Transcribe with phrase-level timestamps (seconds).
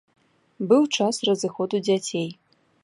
[0.71, 2.29] Быў час разыходу дзяцей.